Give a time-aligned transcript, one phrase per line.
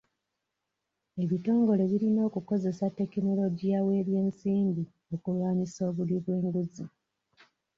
[1.23, 6.85] Ebitongole birina okukozesa tekinologiya w'ebyensimbi okulwanisa obuli bw'enguzi.